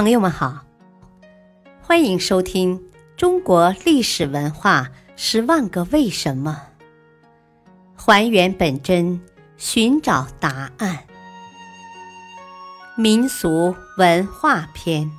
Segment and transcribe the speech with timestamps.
[0.00, 0.64] 朋友们好，
[1.82, 2.78] 欢迎收听
[3.18, 6.68] 《中国历史文化十万个为什么》，
[7.94, 9.20] 还原本真，
[9.58, 11.06] 寻找答案。
[12.96, 15.12] 民俗文化篇：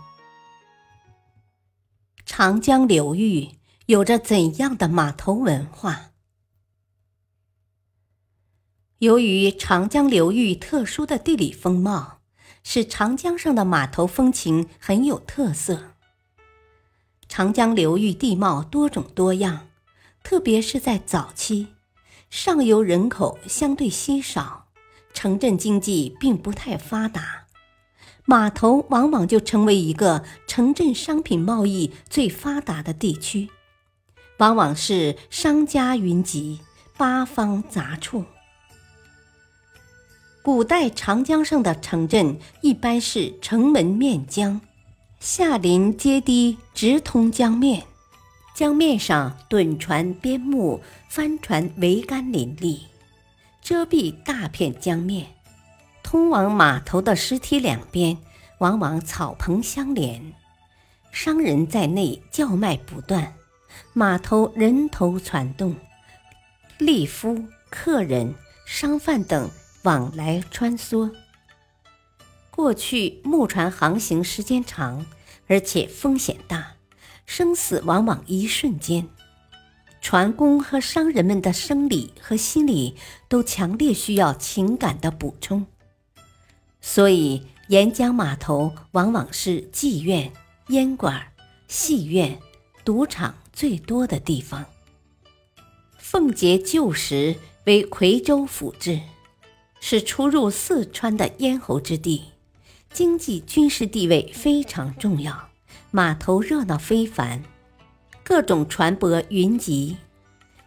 [2.26, 3.50] 长江流域
[3.86, 6.10] 有着怎样的码头文化？
[8.98, 12.21] 由于长江流域特殊的地理风貌。
[12.64, 15.94] 使长江上的码头风情很有特色。
[17.28, 19.68] 长江流域地貌多种多样，
[20.24, 21.68] 特别是在早期，
[22.30, 24.68] 上游人口相对稀少，
[25.14, 27.46] 城镇经济并不太发达，
[28.26, 33.50] 码头往往就成为一个城镇商品贸易最发达的地区，
[34.38, 36.60] 往往是商家云集，
[36.98, 38.26] 八方杂处。
[40.44, 44.60] 古代长江上的城镇一般是城门面江，
[45.20, 47.84] 下临阶堤，直通江面。
[48.56, 52.88] 江面上趸船边木，帆船桅杆林立，
[53.62, 55.28] 遮蔽大片江面。
[56.02, 58.18] 通往码头的石梯两边，
[58.58, 60.34] 往往草棚相连，
[61.12, 63.36] 商人在内叫卖不断，
[63.94, 65.76] 码头人头攒动，
[66.80, 68.34] 吏夫、客人、
[68.66, 69.48] 商贩等。
[69.84, 71.12] 往来穿梭。
[72.50, 75.06] 过去木船航行时间长，
[75.48, 76.74] 而且风险大，
[77.26, 79.08] 生死往往一瞬间。
[80.02, 82.96] 船工和商人们的生理和心理
[83.30, 85.66] 都强烈需要情感的补充，
[86.82, 90.34] 所以沿江码头往往是妓院、
[90.70, 91.28] 烟馆、
[91.68, 92.40] 戏院、
[92.84, 94.66] 赌场最多的地方。
[95.98, 99.00] 奉节旧时为夔州府治。
[99.84, 102.26] 是出入四川的咽喉之地，
[102.94, 105.50] 经济军事地位非常重要，
[105.90, 107.44] 码头热闹非凡，
[108.24, 109.98] 各种船舶云集。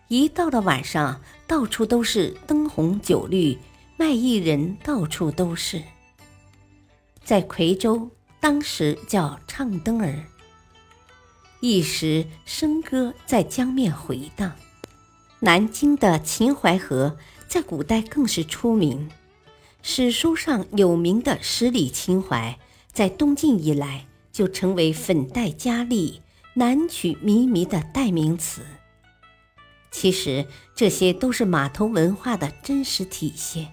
[0.09, 3.57] 一到了晚上，到处都是灯红酒绿，
[3.97, 5.81] 卖艺人到处都是。
[7.23, 8.11] 在夔州，
[8.41, 10.25] 当时叫唱灯儿，
[11.61, 14.53] 一时笙歌在江面回荡。
[15.39, 17.17] 南京的秦淮河。
[17.55, 19.09] 在古代更是出名，
[19.81, 22.59] 史书上有名的十里秦淮，
[22.93, 26.21] 在东晋以来就成为粉黛佳丽、
[26.55, 28.63] 南曲靡靡的代名词。
[29.93, 33.69] 其实这些都是码头文化的真实体现。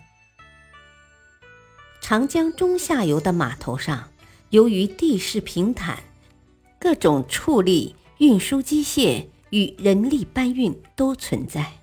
[2.01, 4.11] 长江中下游的码头上，
[4.51, 6.03] 由于地势平坦，
[6.79, 11.80] 各种畜力运输机械与人力搬运都存在。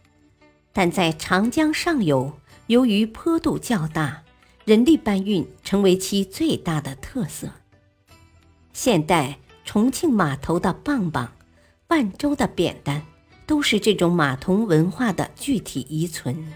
[0.78, 4.22] 但在长江上游，由于坡度较大，
[4.64, 7.50] 人力搬运成为其最大的特色。
[8.72, 11.32] 现代重庆码头的棒棒、
[11.88, 13.02] 万州的扁担，
[13.44, 16.46] 都是这种码头文化的具体遗存。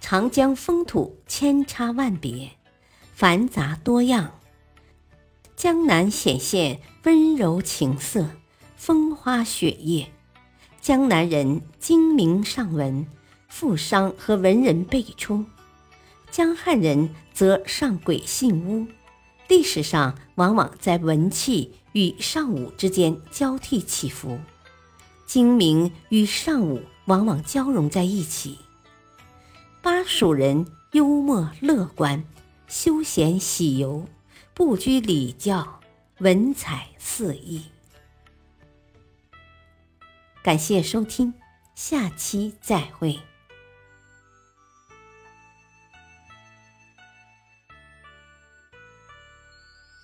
[0.00, 2.52] 长江风土千差万别，
[3.12, 4.40] 繁杂多样，
[5.54, 8.30] 江南显现温柔情色，
[8.76, 10.06] 风花雪月。
[10.86, 13.04] 江南人精明尚文，
[13.48, 15.44] 富商和文人辈出；
[16.30, 18.86] 江汉人则上贵信巫，
[19.48, 24.38] 历史上往往在文气与尚武之间交替起伏，
[25.26, 28.56] 精明与尚武往往交融在一起。
[29.82, 32.22] 巴蜀人幽默乐观，
[32.68, 34.06] 休闲喜游，
[34.54, 35.80] 不拘礼教，
[36.18, 37.62] 文采四溢。
[40.46, 41.34] 感谢收听，
[41.74, 43.18] 下期再会。